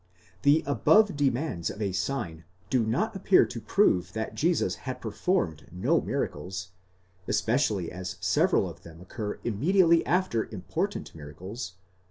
The 0.41 0.63
above 0.65 1.15
demands 1.15 1.69
of 1.69 1.79
a 1.79 1.91
sign 1.91 2.43
do 2.71 2.83
not 2.87 3.15
appear 3.15 3.45
to 3.45 3.61
prove 3.61 4.13
that 4.13 4.33
Jesus 4.33 4.73
had 4.89 4.99
performed 4.99 5.67
no 5.71 6.01
miracles, 6.01 6.69
especially 7.27 7.91
as 7.91 8.15
several 8.19 8.67
of 8.67 8.81
them 8.81 8.99
occur 8.99 9.37
immediately 9.43 10.03
after 10.07 10.45
important 10.45 11.13
miracles, 11.13 11.73
e. 11.77 11.91